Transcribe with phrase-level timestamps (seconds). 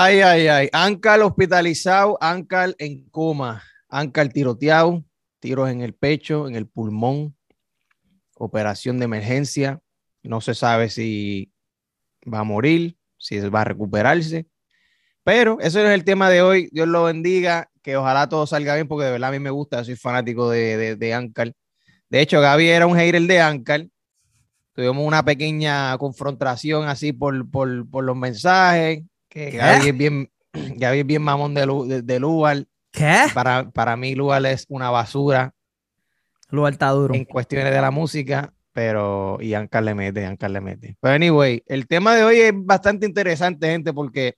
[0.00, 0.68] Ay, ay, ay.
[0.72, 5.04] Ancal hospitalizado, Ancal en coma, Ancal tiroteado,
[5.38, 7.36] tiros en el pecho, en el pulmón,
[8.36, 9.80] operación de emergencia.
[10.24, 11.52] No se sabe si
[12.26, 12.97] va a morir,
[13.28, 14.46] si va a recuperarse.
[15.24, 16.70] Pero eso es el tema de hoy.
[16.72, 19.84] Dios lo bendiga, que ojalá todo salga bien, porque de verdad a mí me gusta,
[19.84, 21.54] soy fanático de, de, de Ancal.
[22.08, 23.90] De hecho, Gaby era un hater de Ancal.
[24.72, 31.00] Tuvimos una pequeña confrontación así por, por, por los mensajes que Gaby es bien, Gaby
[31.00, 32.66] es bien mamón de, de, de Lual.
[32.90, 33.24] ¿Qué?
[33.34, 35.52] Para, para mí, Lual es una basura.
[36.48, 37.14] Lual está duro.
[37.14, 39.38] En cuestiones de la música, pero.
[39.40, 40.96] Y Ancar le mete, Ancar le mete.
[41.00, 44.36] Pero, anyway, el tema de hoy es bastante interesante, gente, porque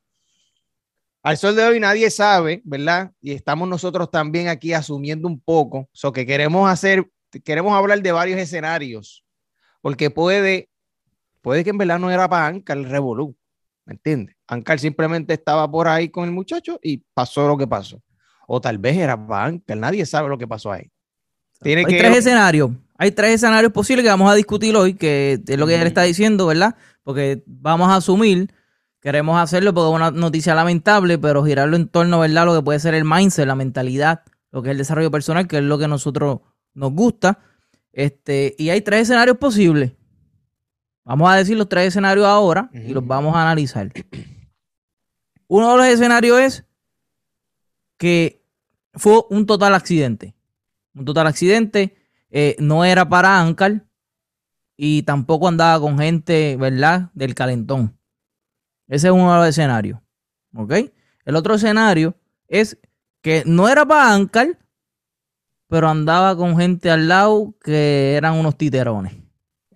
[1.22, 3.12] al sol de hoy nadie sabe, ¿verdad?
[3.20, 5.90] Y estamos nosotros también aquí asumiendo un poco.
[5.92, 7.06] So que queremos hacer,
[7.44, 9.26] queremos hablar de varios escenarios,
[9.82, 10.70] porque puede,
[11.42, 13.36] puede que en verdad no era para Ancar el Revolú.
[13.84, 14.36] ¿Me entiendes?
[14.46, 18.00] Ancar simplemente estaba por ahí con el muchacho y pasó lo que pasó.
[18.48, 20.90] O tal vez era para Ancar, nadie sabe lo que pasó ahí.
[21.60, 21.98] Tiene Hay que...
[21.98, 22.70] tres escenarios.
[23.00, 26.02] Hay tres escenarios posibles que vamos a discutir hoy, que es lo que él está
[26.02, 26.76] diciendo, ¿verdad?
[27.02, 28.52] Porque vamos a asumir,
[29.00, 32.44] queremos hacerlo porque es una noticia lamentable, pero girarlo en torno, ¿verdad?
[32.44, 35.56] Lo que puede ser el mindset, la mentalidad, lo que es el desarrollo personal, que
[35.56, 36.40] es lo que a nosotros
[36.74, 37.38] nos gusta.
[37.90, 39.92] Este, y hay tres escenarios posibles.
[41.02, 43.90] Vamos a decir los tres escenarios ahora y los vamos a analizar.
[45.46, 46.64] Uno de los escenarios es
[47.96, 48.44] que
[48.92, 50.34] fue un total accidente.
[50.94, 51.96] Un total accidente.
[52.30, 53.84] Eh, no era para Ancar
[54.76, 57.10] y tampoco andaba con gente, ¿verdad?
[57.14, 57.96] Del calentón.
[58.88, 60.00] Ese es uno de los escenarios.
[60.54, 60.74] ¿Ok?
[61.24, 62.14] El otro escenario
[62.48, 62.78] es
[63.22, 64.58] que no era para Ancar,
[65.68, 69.14] pero andaba con gente al lado que eran unos titerones.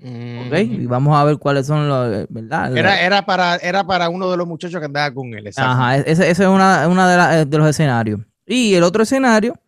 [0.05, 2.77] Ok, y vamos a ver cuáles son los, ¿verdad?
[2.77, 5.47] Era, era, para, era para uno de los muchachos que andaba con él.
[5.47, 5.71] Exacto.
[5.71, 8.21] Ajá, ese, ese es una, una de, la, de, los escenarios.
[8.45, 9.59] Y el otro escenario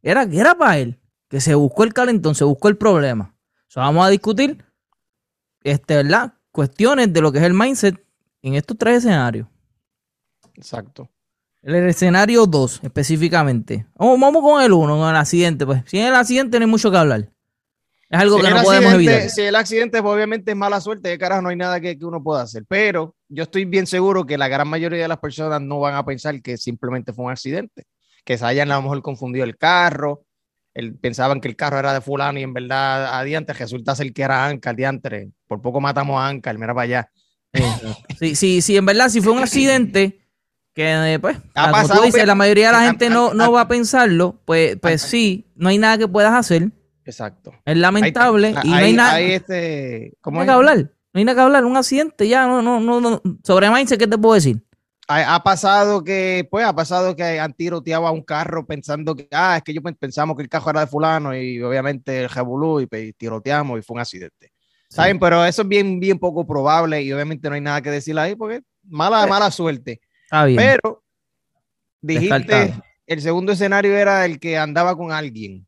[0.00, 0.99] era que era para él,
[1.30, 3.36] que se buscó el calentón, se buscó el problema.
[3.68, 4.64] O sea, vamos a discutir,
[5.62, 6.34] este, ¿verdad?
[6.50, 8.04] Cuestiones de lo que es el mindset
[8.42, 9.46] en estos tres escenarios.
[10.54, 11.08] Exacto.
[11.62, 13.86] El escenario 2, específicamente.
[13.94, 15.64] Vamos, vamos con el 1, con el accidente.
[15.64, 17.30] Pues, si en el accidente no hay mucho que hablar.
[18.08, 19.30] Es algo si que no podemos evitar.
[19.30, 22.04] Si el accidente pues, obviamente es mala suerte, de carajo no hay nada que, que,
[22.04, 22.64] uno pueda hacer.
[22.66, 26.04] Pero yo estoy bien seguro que la gran mayoría de las personas no van a
[26.04, 27.84] pensar que simplemente fue un accidente.
[28.24, 30.24] Que se hayan a lo mejor confundido el carro,
[30.74, 34.22] el, pensaban que el carro era de fulano y en verdad adiante resulta ser que
[34.22, 35.30] era Anca, adiante.
[35.46, 37.10] Por poco matamos a Anca, mira para allá.
[38.18, 40.20] Sí, sí, sí, en verdad, si fue un accidente
[40.74, 44.40] que pues, ha pasado, dices, la mayoría de la gente no, no va a pensarlo,
[44.44, 46.70] pues, pues sí, no hay nada que puedas hacer
[47.10, 47.52] Exacto.
[47.64, 49.20] Es lamentable hay, y no hay, nada.
[49.20, 50.76] Este, ¿cómo hay que hablar.
[51.12, 51.64] No hay nada que hablar.
[51.64, 53.00] Un accidente ya, no, no, no.
[53.00, 53.22] no.
[53.42, 54.62] Sobre Mainz, ¿qué te puedo decir?
[55.10, 59.26] Ha, ha, pasado que, pues, ha pasado que han tiroteado a un carro pensando que,
[59.32, 62.80] ah, es que yo pensamos que el carro era de fulano y obviamente el jabulú
[62.80, 64.52] y, y tiroteamos y fue un accidente.
[64.88, 64.96] Sí.
[64.96, 65.18] ¿Saben?
[65.18, 68.36] Pero eso es bien, bien poco probable y obviamente no hay nada que decir ahí
[68.36, 70.00] porque mala, mala suerte.
[70.24, 70.58] Está bien.
[70.58, 71.02] Pero
[72.00, 72.84] dijiste, Descartado.
[73.06, 75.66] el segundo escenario era el que andaba con alguien.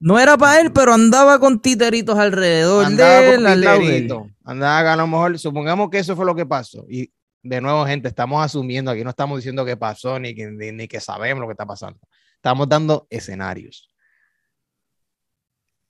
[0.00, 3.96] No era para él, pero andaba con titeritos alrededor andaba de él, al lado de
[3.96, 4.12] él.
[4.44, 6.86] Andaba a lo mejor, supongamos que eso fue lo que pasó.
[6.88, 7.10] Y
[7.42, 10.88] de nuevo, gente, estamos asumiendo aquí, no estamos diciendo que pasó ni que, ni, ni
[10.88, 12.00] que sabemos lo que está pasando.
[12.36, 13.90] Estamos dando escenarios.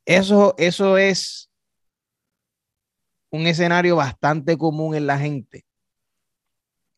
[0.05, 1.51] Eso, eso es
[3.31, 5.67] un escenario bastante común en la gente.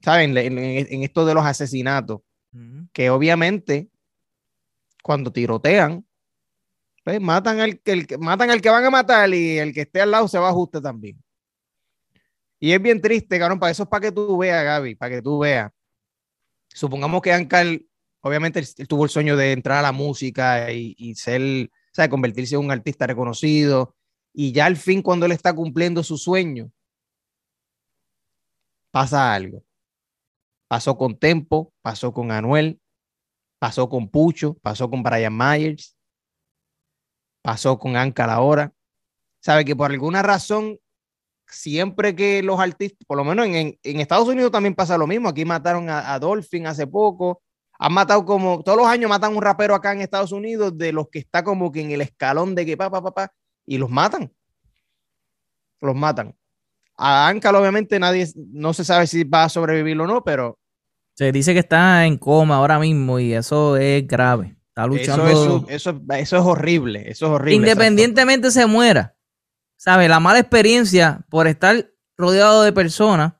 [0.02, 0.36] ¿Saben?
[0.36, 2.20] En, en, en esto de los asesinatos,
[2.52, 2.88] uh -huh.
[2.92, 3.90] que obviamente
[5.02, 6.06] cuando tirotean,
[7.04, 10.00] pues matan al que, el, matan al que van a matar y el que esté
[10.00, 11.22] al lado se va a ajuste también.
[12.60, 15.22] Y es bien triste, cabrón, para eso es para que tú veas, Gaby, para que
[15.22, 15.72] tú veas.
[16.68, 17.66] Supongamos que Ankar,
[18.20, 21.70] obviamente, tuvo el sueño de entrar a la música y, ser,
[22.10, 23.96] convertirse en un artista reconocido.
[24.34, 26.70] Y ya al fin, cuando él está cumpliendo su sueño,
[28.90, 29.64] pasa algo.
[30.68, 32.78] Pasó con Tempo, pasó con Anuel,
[33.58, 35.96] pasó con Pucho, pasó con Brian Myers,
[37.40, 38.74] pasó con Ankar ahora.
[39.40, 40.78] Sabe que por alguna razón,
[41.50, 45.06] siempre que los artistas, por lo menos en, en, en Estados Unidos también pasa lo
[45.06, 45.28] mismo.
[45.28, 47.42] Aquí mataron a, a, Dolphin hace poco.
[47.78, 51.08] Han matado como, todos los años matan un rapero acá en Estados Unidos de los
[51.08, 53.32] que está como que en el escalón de que pa, pa, pa, pa,
[53.66, 54.32] y los matan.
[55.80, 56.34] Los matan.
[56.96, 60.58] A Ankal, obviamente, nadie, no se sabe si va a sobrevivir o no, pero.
[61.14, 64.56] Se dice que está en coma ahora mismo y eso es grave.
[64.68, 65.26] Está luchando.
[65.26, 67.10] Eso, eso, es horrible.
[67.10, 67.56] Eso es horrible.
[67.56, 69.14] Independientemente se muera.
[69.80, 70.10] ¿Sabe?
[70.10, 73.32] La mala experiencia por estar rodeado de personas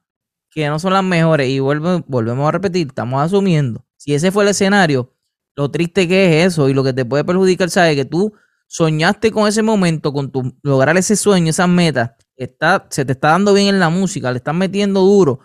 [0.51, 1.51] que no son las mejores.
[1.51, 3.85] Y volvemos a repetir, estamos asumiendo.
[3.99, 5.15] Si ese fue el escenario,
[5.55, 7.95] lo triste que es eso y lo que te puede perjudicar, ¿sabes?
[7.95, 8.33] Que tú
[8.69, 13.33] soñaste con ese momento, con tu, lograr ese sueño, esas metas, está, se te está
[13.33, 15.41] dando bien en la música, le estás metiendo duro.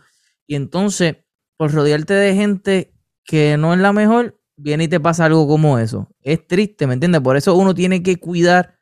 [0.48, 1.18] Y entonces,
[1.58, 2.94] por rodearte de gente
[3.26, 6.08] que no es la mejor, viene y te pasa algo como eso.
[6.22, 7.20] Es triste, ¿me entiendes?
[7.20, 8.76] Por eso uno tiene que cuidar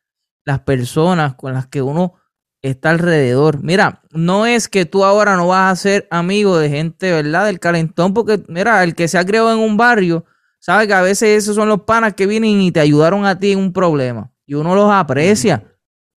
[0.45, 2.16] las personas con las que uno
[2.62, 3.62] está alrededor.
[3.62, 7.45] Mira, no es que tú ahora no vas a ser amigo de gente, ¿verdad?
[7.45, 10.25] Del calentón, porque mira, el que se ha creado en un barrio,
[10.60, 13.51] sabe que a veces esos son los panas que vienen y te ayudaron a ti
[13.51, 14.31] en un problema.
[14.45, 15.69] Y uno los aprecia.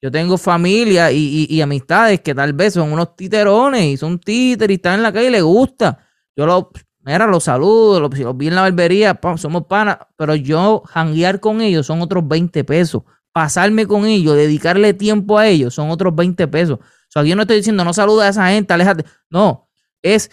[0.02, 4.76] Yo tengo familia y, amistades que tal vez son unos titerones y son títeres y
[4.76, 5.98] están en la calle y les gusta.
[6.36, 6.66] Yo los,
[7.00, 11.62] mira, los saludo, los, los vi en la barbería, somos panas, pero yo janguear con
[11.62, 13.02] ellos son otros 20 pesos
[13.34, 16.78] pasarme con ellos, dedicarle tiempo a ellos, son otros 20 pesos.
[16.78, 19.04] O sea, yo no estoy diciendo no saluda a esa gente, aléjate.
[19.28, 19.68] No,
[20.02, 20.30] es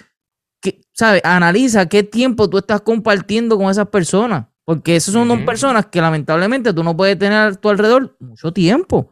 [0.61, 1.21] que, ¿sabes?
[1.25, 4.45] Analiza qué tiempo tú estás compartiendo con esas personas.
[4.63, 8.53] Porque esas son dos personas que lamentablemente tú no puedes tener a tu alrededor mucho
[8.53, 9.11] tiempo.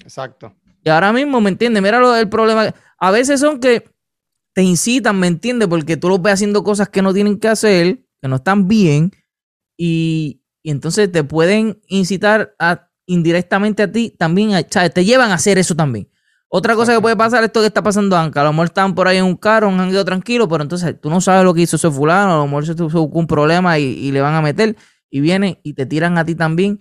[0.00, 0.54] Exacto.
[0.82, 1.82] Y ahora mismo, ¿me entiendes?
[1.82, 2.74] Mira lo, el problema.
[2.98, 3.84] A veces son que
[4.54, 5.68] te incitan, ¿me entiendes?
[5.68, 9.12] Porque tú los ves haciendo cosas que no tienen que hacer, que no están bien,
[9.76, 14.50] y, y entonces te pueden incitar a indirectamente a ti también,
[14.94, 16.08] te llevan a hacer eso también.
[16.50, 18.40] Otra cosa que puede pasar es esto que está pasando Anca.
[18.40, 21.10] A lo mejor están por ahí en un carro, un jangueo tranquilo, pero entonces tú
[21.10, 24.10] no sabes lo que hizo ese fulano, a lo mejor se buscó un problema y,
[24.12, 24.76] le van a meter
[25.10, 26.78] y vienen y te tiran a ti también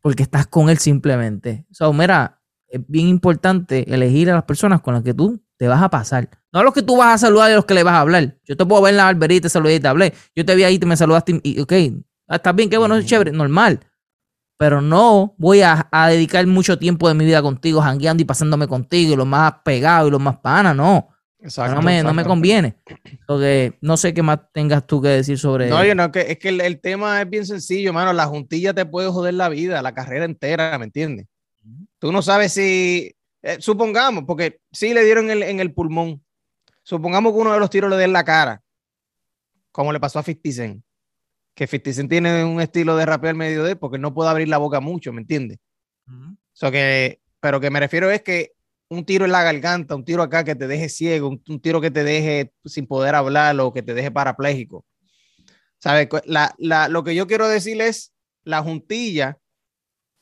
[0.00, 1.66] porque estás con él simplemente.
[1.70, 5.68] O sea, mira, es bien importante elegir a las personas con las que tú te
[5.68, 6.28] vas a pasar.
[6.52, 8.00] No a los que tú vas a saludar y a los que le vas a
[8.00, 8.36] hablar.
[8.44, 10.14] Yo te puedo ver en la te saludé y te hablé.
[10.34, 11.72] Yo te vi ahí, te me saludaste y, ok,
[12.28, 13.80] ah, estás bien, qué bueno, es chévere, normal
[14.62, 19.12] pero no voy a, dedicar mucho tiempo de mi vida contigo, jangueando y pasándome contigo,
[19.12, 21.08] y lo más pegado y lo más pana, no.
[21.40, 22.76] Exacto, no, me, no me conviene.
[23.26, 26.38] Porque no sé qué más tengas tú que decir sobre No, yo no, que, es
[26.38, 28.12] que el, tema es bien sencillo, mano.
[28.12, 31.26] La juntilla te puede joder la vida, la carrera entera, ¿me entiendes?
[31.98, 36.22] Tú no sabes si, eh, supongamos, porque sí le dieron en el pulmón.
[36.84, 38.62] Supongamos que uno de los tiros le dé en la cara,
[39.72, 40.84] como le pasó a 50 Cent
[41.54, 44.58] que 50 tiene un estilo de rapeo al medio de porque no puede abrir la
[44.58, 45.58] boca mucho, ¿me entiendes?
[46.70, 48.52] que, pero que me refiero es que
[48.88, 51.90] un tiro en la garganta, un tiro acá que te deje ciego, un, tiro que
[51.90, 54.84] te deje sin poder hablar o que te deje parapléjico.
[55.78, 56.08] ¿Sabes?
[56.24, 58.12] La, la, lo que yo quiero decir es
[58.44, 59.38] la juntilla,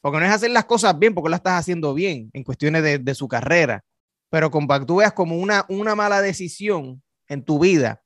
[0.01, 2.99] porque no es hacer las cosas bien, porque la estás haciendo bien en cuestiones de,
[2.99, 3.85] de su carrera,
[4.31, 8.03] pero con tú veas como una, una mala decisión en tu vida,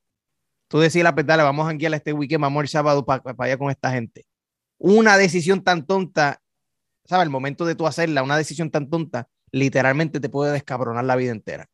[0.74, 3.70] tú decías la pedala, vamos a janguear este weekend, vamos el sábado para allá con
[3.70, 4.26] esta gente.
[4.76, 6.42] Una decisión tan tonta,
[7.04, 7.26] ¿sabes?
[7.26, 11.30] El momento de tú hacerla, una decisión tan tonta, literalmente te puede descabronar la vida
[11.30, 11.68] entera.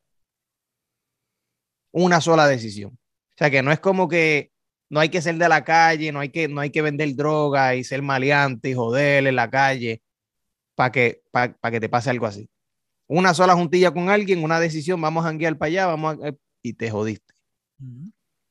[1.89, 2.91] Una sola decisión.
[2.91, 4.51] O sea que no es como que
[4.87, 7.73] no hay que ser de la calle, no hay que, no hay que vender droga
[7.73, 10.03] y ser maleante y joder en la calle
[10.75, 12.47] para que, para, que te pase algo así.
[13.07, 16.73] Una sola juntilla con alguien, una decisión, vamos a janguear para allá, vamos a, y
[16.73, 17.33] te jodiste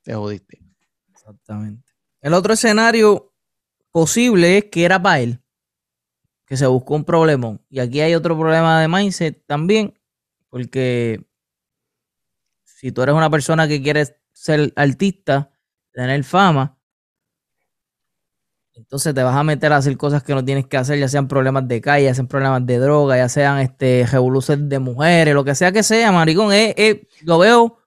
[0.03, 0.61] te jodiste.
[1.11, 1.91] Exactamente.
[2.21, 3.33] El otro escenario
[3.91, 5.43] posible es que era para él,
[6.47, 7.65] que se buscó un problemón.
[7.69, 9.99] Y aquí hay otro problema de mindset también,
[10.49, 11.27] porque
[12.65, 15.51] si tú eres una persona que quieres ser artista,
[15.93, 16.79] tener fama,
[18.75, 21.29] entonces te vas a meter a hacer cosas que no tienes que hacer, ya sean
[21.29, 25.45] problemas de calle, ya sean problemas de droga, ya sean este revoluciones de mujeres, lo
[25.45, 26.51] que sea que sea, maricón,
[27.23, 27.79] lo veo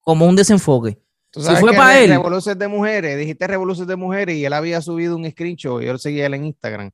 [0.00, 1.05] como un desenfoque
[1.36, 2.10] si fue para él.
[2.10, 5.98] Revoluciones de mujeres, dijiste revoluciones de mujeres y él había subido un screenshot, yo lo
[5.98, 6.90] seguía él en Instagram,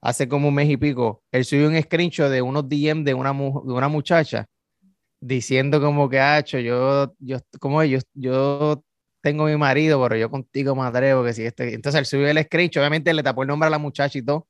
[0.00, 1.22] hace como un mes y pico.
[1.30, 4.46] Él subió un screenshot de unos DM de una, de una muchacha
[5.20, 8.84] diciendo como que, hacho, yo, yo, como yo, yo
[9.22, 11.74] tengo mi marido, pero yo contigo me atrevo que si este.
[11.74, 14.48] Entonces él subió el screenshot, obviamente le tapó el nombre a la muchacha y todo,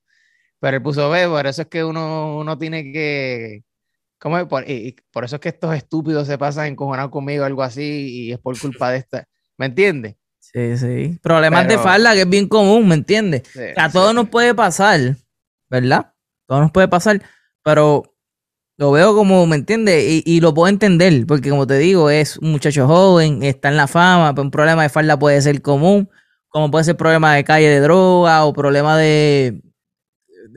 [0.58, 3.62] pero él puso, ve, por eso es que uno, uno tiene que
[4.24, 7.82] ¿Cómo por, y, por eso es que estos estúpidos se pasan encojonados conmigo, algo así,
[7.82, 9.28] y es por culpa de esta.
[9.58, 10.16] ¿Me entiendes?
[10.40, 11.18] Sí, sí.
[11.22, 13.42] Problemas de falda que es bien común, ¿me entiendes?
[13.76, 15.16] a todos nos puede pasar,
[15.68, 16.14] ¿verdad?
[16.46, 17.20] Todo nos puede pasar,
[17.62, 18.14] pero
[18.78, 20.22] lo veo como, ¿me entiendes?
[20.24, 23.88] Y, lo puedo entender, porque como te digo, es un muchacho joven, está en la
[23.88, 26.08] fama, pero un problema de falda puede ser común,
[26.48, 29.60] como puede ser problema de calle de droga o problema de,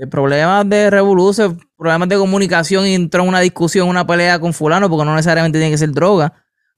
[0.06, 4.90] problemas de revolución, problemas de comunicación y entró en una discusión, una pelea con fulano,
[4.90, 6.34] porque no necesariamente tiene que ser droga.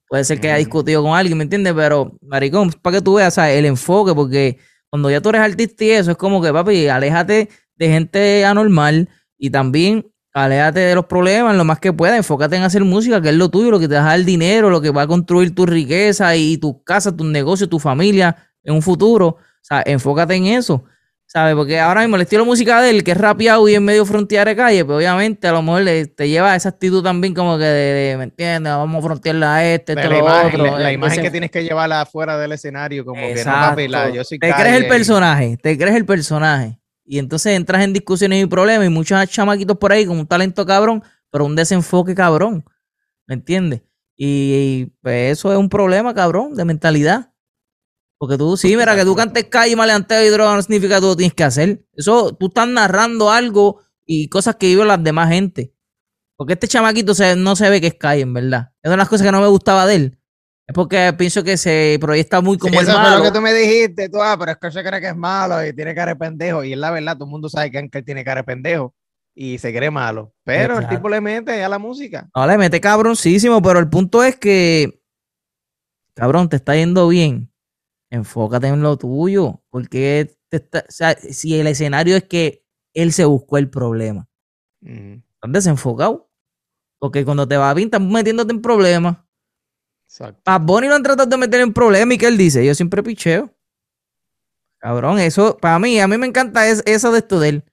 [0.08, 1.74] Puede ser que haya discutido con alguien, ¿me entiendes?
[1.74, 4.58] Pero, maricón, para que tú veas el enfoque, porque
[4.90, 9.10] cuando ya tú eres artista y eso, es como que, papi, aléjate de gente anormal
[9.38, 13.30] y también aléjate de los problemas lo más que puedas, enfócate en hacer música, que
[13.30, 15.66] es lo tuyo, lo que te da el dinero, lo que va a construir tu
[15.66, 19.28] riqueza y tu casa, tu negocio, tu familia en un futuro.
[19.28, 20.86] O sea, enfócate en eso.
[21.32, 21.54] ¿Sabes?
[21.54, 24.04] Porque ahora mismo el estilo de música de él, que es rapeado y en medio
[24.04, 25.84] frontear de calle, pues obviamente a lo mejor
[26.16, 28.74] te lleva a esa actitud también como que de, ¿me entiendes?
[28.74, 30.80] Vamos a frontearla a este, este, la lo imagen, otro.
[30.80, 34.40] La, imagen que tienes que llevarla afuera del escenario, como que no, papi, yo soy
[34.40, 36.80] Te crees el personaje, te crees el personaje.
[37.06, 40.66] Y entonces entras en discusiones y problemas y muchos chamaquitos por ahí con un talento
[40.66, 42.66] cabrón, pero un desenfoque cabrón.
[43.28, 43.84] ¿Me entiendes?
[44.16, 47.34] Y, pues eso es un problema, cabrón, de mentalidad.
[48.20, 51.08] Porque tú, sí, mira, que tú cantes calle, maleanteo y droga no significa que tú
[51.08, 51.86] lo tienes que hacer.
[51.94, 55.74] Eso, tú estás narrando algo y cosas que viven las demás gente.
[56.36, 58.72] Porque este chamaquito se, no se ve que es calle, en verdad.
[58.84, 60.20] Es una de las cosas que no me gustaba de él.
[60.68, 63.20] Es porque pienso que se proyecta muy como el eso malo.
[63.20, 65.66] Lo que tú me dijiste, tú, ah, pero es que se cree que es malo
[65.66, 66.66] y tiene cara de pendejo.
[66.66, 68.94] Y es la verdad, todo el mundo sabe que Anker tiene cara de pendejo
[69.34, 70.34] y se cree malo.
[70.44, 72.30] Pero el tipo le mete a la música.
[72.36, 75.02] No, le mete cabroncísimo, pero el punto es que,
[76.16, 77.49] cabrón, te está yendo bien
[78.10, 80.36] enfócate en lo tuyo, porque
[81.30, 84.28] si el escenario es que él se buscó el problema,
[84.82, 86.30] estás desenfocado,
[87.00, 89.18] porque cuando te va bien estás metiéndote en problemas.
[90.46, 93.04] A Bonnie lo han tratado de meter en problemas y que él dice, yo siempre
[93.04, 93.54] picheo.
[94.80, 97.64] Cabrón, eso, para mí, a mí me encanta eso de esto de él.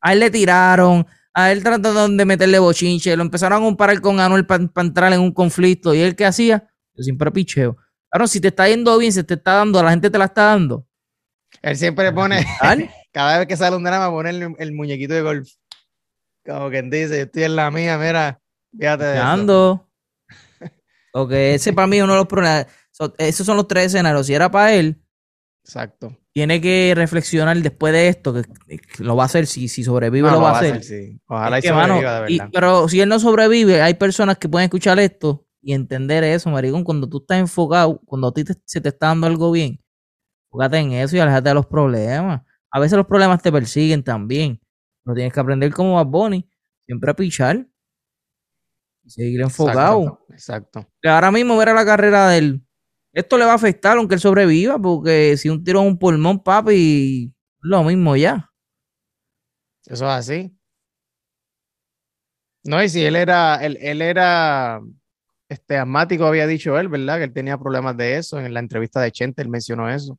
[0.00, 4.18] A él le tiraron, a él trataron de meterle bochinche, lo empezaron a comparar con
[4.18, 5.94] Anuel para entrar en un conflicto.
[5.94, 6.68] ¿Y él qué hacía?
[6.94, 7.76] Yo siempre picheo.
[8.10, 10.46] Claro, si te está yendo bien, se te está dando, la gente te la está
[10.46, 10.84] dando.
[11.62, 12.44] Él siempre pone,
[13.12, 15.48] cada vez que sale un drama, pone el, muñequito de golf.
[16.44, 18.40] Como quien dice, yo estoy en la mía, mira,
[18.76, 19.86] fíjate de Ando.
[21.12, 22.68] Ok, ese para mí es uno de los problemas.
[23.18, 24.28] esos son los tres escenarios.
[24.28, 25.02] Si era para él,
[25.64, 26.16] exacto.
[26.32, 28.44] Tiene que reflexionar después de esto, que,
[29.00, 30.84] lo va a hacer, si, si sobrevive lo, va a hacer.
[30.84, 31.20] sí.
[31.26, 32.50] Ojalá y sobreviva de verdad.
[32.52, 36.84] pero si él no sobrevive, hay personas que pueden escuchar esto y entender eso, maricón,
[36.84, 39.80] cuando tú estás enfocado, cuando a ti se te está dando algo bien,
[40.46, 42.42] enfócate en eso y alejate de los problemas.
[42.70, 44.60] A veces los problemas te persiguen también.
[45.04, 46.48] No tienes que aprender como Bad Bunny,
[46.86, 47.66] siempre a pichar
[49.04, 50.24] y seguir enfocado.
[50.30, 50.86] Exacto.
[51.04, 52.66] ahora mismo ver a la carrera de él.
[53.12, 56.42] Esto le va a afectar aunque él sobreviva, porque si un tiro en un pulmón,
[56.42, 58.50] papi, lo mismo ya.
[59.84, 60.56] Eso es así.
[62.62, 64.80] No, y si él era, él, él era
[65.50, 67.18] este, asmático había dicho él, ¿verdad?
[67.18, 68.38] Que él tenía problemas de eso.
[68.40, 70.18] En la entrevista de Chente él mencionó eso.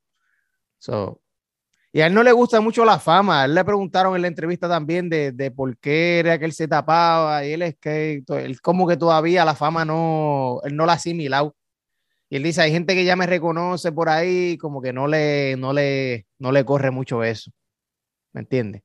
[1.94, 3.42] y a él no le gusta mucho la fama.
[3.42, 6.54] A él le preguntaron en la entrevista también de, de, por qué era que él
[6.54, 7.46] se tapaba.
[7.46, 11.00] Y él es que, él como que todavía la fama no, él no la ha.
[12.30, 15.56] Y él dice, hay gente que ya me reconoce por ahí, como que no le,
[15.58, 17.52] no le, no le corre mucho eso.
[18.34, 18.84] ¿Me entiendes?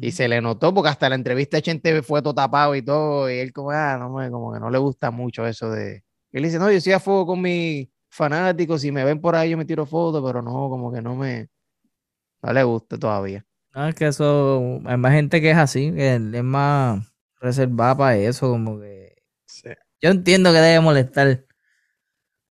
[0.00, 3.30] Y se le notó porque hasta la entrevista de Chente fue todo tapado y todo.
[3.30, 6.02] Y él como, ah, no, como que no le gusta mucho eso de...
[6.32, 8.80] él dice, no, yo soy a fuego con mis fanáticos.
[8.80, 11.48] Si me ven por ahí yo me tiro fotos, pero no, como que no me...
[12.42, 13.44] No le gusta todavía.
[13.74, 14.80] No, es que eso...
[14.86, 17.06] Hay más gente que es así, que es más
[17.40, 19.22] reservada para eso, como que...
[20.00, 21.44] Yo entiendo que debe molestar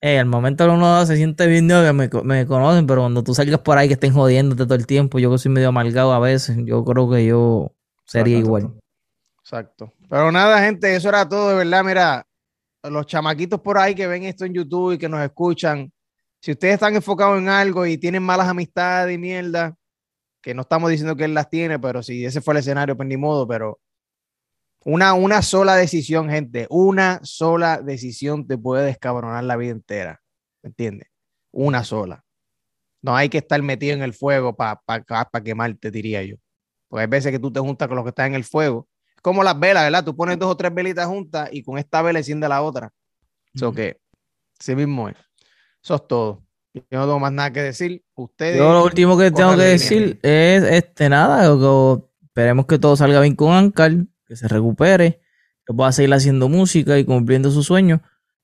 [0.04, 3.60] eh, al momento uno se siente bien, que me, me, conocen, pero cuando tú salgas
[3.60, 6.56] por ahí que estén jodiéndote todo el tiempo, yo que soy medio amargado a veces,
[6.64, 7.72] yo creo que yo
[8.04, 8.74] sería igual.
[9.40, 9.92] Exacto.
[10.10, 11.84] Pero nada, gente, eso era todo, de verdad.
[11.84, 12.26] Mira,
[12.82, 15.92] los chamaquitos por ahí que ven esto en YouTube y que nos escuchan,
[16.40, 19.76] si ustedes están enfocados en algo y tienen malas amistades y mierda,
[20.42, 23.08] que no estamos diciendo que él las tiene, pero si ese fue el escenario, pues
[23.08, 23.78] ni modo, pero
[24.84, 30.22] una, una sola decisión, gente, una sola decisión te puede descabronar la vida entera.
[30.62, 31.08] ¿Me entiendes?
[31.52, 32.24] Una sola.
[33.00, 36.36] No hay que estar metido en el fuego para pa, quemarte, diría yo.
[36.88, 38.88] Porque hay veces que tú te juntas con los que están en el fuego.
[39.14, 40.04] Es como las velas, ¿verdad?
[40.04, 42.92] Tú pones dos o tres velitas juntas y con esta vela enciende la otra.
[43.54, 44.00] Eso que,
[44.58, 45.16] sí mismo es.
[45.82, 46.44] Eso es todo.
[46.74, 48.04] Yo no tengo más nada que decir.
[48.14, 48.56] Ustedes.
[48.56, 51.52] Yo lo último que tengo que decir es este nada.
[52.22, 55.20] esperemos que todo salga bien con Ancal que se recupere,
[55.66, 58.00] que pueda seguir haciendo música y cumpliendo sus sueños.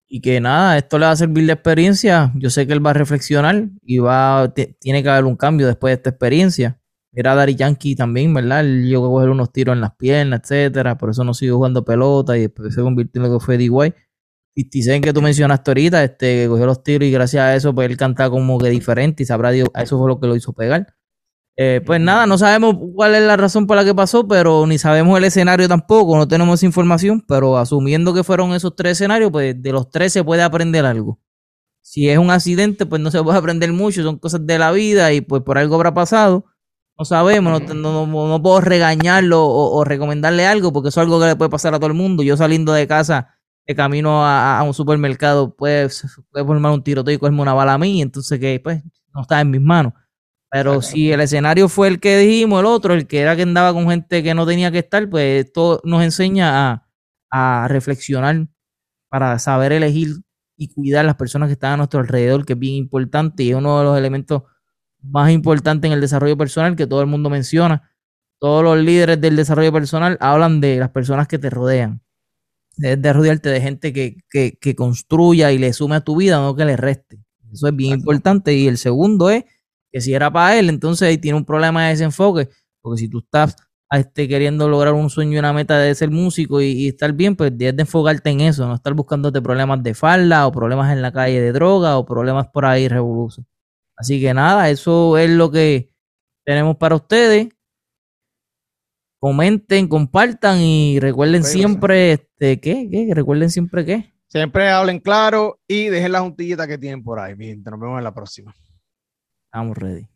[0.07, 2.33] Y que nada, esto le va a servir de experiencia.
[2.37, 5.91] Yo sé que él va a reflexionar y va, tiene que haber un cambio después
[5.91, 6.81] de esta experiencia.
[7.13, 8.61] Era Dari Yankee también, ¿verdad?
[8.61, 10.97] Él llegó a coger unos tiros en las piernas, etcétera.
[10.99, 13.95] Por eso no siguió jugando pelota y después se convirtió en lo que fue D.Y.
[14.55, 17.89] Y dicen que tú mencionaste ahorita, este, cogió los tiros y gracias a eso, pues
[17.89, 20.98] él canta como que diferente y sabrá Dios, eso fue lo que lo hizo pegar.
[21.61, 24.79] Eh, pues nada, no sabemos cuál es la razón por la que pasó, pero ni
[24.79, 29.61] sabemos el escenario tampoco, no tenemos información, pero asumiendo que fueron esos tres escenarios, pues
[29.61, 31.19] de los tres se puede aprender algo.
[31.83, 35.13] Si es un accidente, pues no se puede aprender mucho, son cosas de la vida
[35.13, 36.45] y pues por algo habrá pasado.
[36.97, 41.51] No sabemos, no, puedo regañarlo o, recomendarle algo, porque eso es algo que le puede
[41.51, 42.23] pasar a todo el mundo.
[42.23, 43.35] Yo saliendo de casa,
[43.67, 45.89] de camino a, un supermercado, puede,
[46.31, 48.83] puede formar un tiroteo y cogerme una bala a mí, entonces que pues
[49.15, 49.93] no está en mis manos.
[50.51, 53.73] Pero si el escenario fue el que dijimos, el otro, el que era que andaba
[53.75, 56.85] con gente que no tenía que estar, pues esto nos enseña
[57.31, 58.49] a, reflexionar
[59.11, 60.09] para saber elegir
[60.57, 63.51] y cuidar a las personas que están a nuestro alrededor, que es bien importante y
[63.51, 64.45] es uno de los elementos
[65.03, 67.91] más importantes en el desarrollo personal que todo el mundo menciona.
[68.39, 72.01] Todos los líderes del desarrollo personal hablan de las personas que te rodean.
[72.77, 76.65] de rodearte de gente que, que, construya y le sume a tu vida, no que
[76.65, 77.19] le reste.
[77.53, 78.55] Eso es bien importante.
[78.55, 79.45] Y el segundo es
[79.93, 82.49] que si era para él, entonces ahí tiene un problema de desenfoque,
[82.81, 83.57] porque si tú estás
[83.91, 87.57] este, queriendo lograr un sueño y una meta de ser músico y, estar bien, pues
[87.57, 91.13] debes de enfocarte en eso, no estar buscándote problemas de falda o problemas en la
[91.13, 93.47] calle de droga o problemas por ahí revolución.
[93.97, 95.91] Así que nada, eso es lo que
[96.45, 97.49] tenemos para ustedes.
[99.21, 102.89] Comenten, compartan y recuerden siempre, este, ¿qué?
[102.89, 103.11] ¿qué?
[103.13, 104.13] Recuerden siempre qué.
[104.29, 107.35] Siempre hablen claro y dejen la juntillita que tienen por ahí.
[107.35, 108.55] Bien, nos vemos en la próxima.
[109.49, 110.07] Estamos ready.